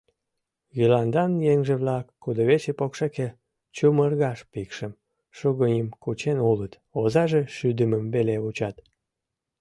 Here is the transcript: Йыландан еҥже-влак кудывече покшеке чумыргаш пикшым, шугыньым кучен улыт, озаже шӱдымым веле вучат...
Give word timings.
Йыландан 0.77 1.31
еҥже-влак 1.51 2.05
кудывече 2.23 2.71
покшеке 2.79 3.27
чумыргаш 3.75 4.39
пикшым, 4.51 4.93
шугыньым 5.37 5.89
кучен 6.03 6.37
улыт, 6.49 6.73
озаже 7.01 7.41
шӱдымым 7.55 8.05
веле 8.13 8.35
вучат... 8.43 8.75